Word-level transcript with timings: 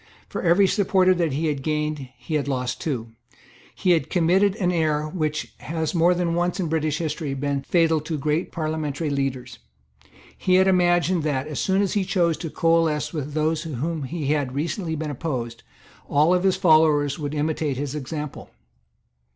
For 0.27 0.41
every 0.41 0.65
supporter 0.65 1.13
that 1.13 1.33
he 1.33 1.45
had 1.45 1.61
gained 1.61 2.09
he 2.17 2.33
had 2.33 2.47
lost 2.47 2.81
two. 2.81 3.11
He 3.75 3.91
had 3.91 4.09
committed 4.09 4.55
an 4.55 4.71
error 4.71 5.07
which 5.07 5.53
has 5.59 5.93
more 5.93 6.15
than 6.15 6.33
once, 6.33 6.59
in 6.59 6.69
British 6.69 6.97
history, 6.97 7.35
been 7.35 7.61
fatal 7.61 8.01
to 8.01 8.17
great 8.17 8.51
parliamentary 8.51 9.11
leaders. 9.11 9.59
He 10.35 10.55
had 10.55 10.67
imagined 10.67 11.21
that, 11.21 11.45
as 11.47 11.59
soon 11.59 11.83
as 11.83 11.93
he 11.93 12.03
chose 12.03 12.35
to 12.37 12.49
coalesce 12.49 13.13
with 13.13 13.33
those 13.35 13.61
to 13.61 13.75
whom 13.75 14.01
he 14.01 14.25
had 14.33 14.55
recently 14.55 14.95
been 14.95 15.11
opposed, 15.11 15.61
all 16.09 16.33
his 16.33 16.55
followers 16.55 17.19
would 17.19 17.35
imitate 17.35 17.77
his 17.77 17.93
example. 17.93 18.49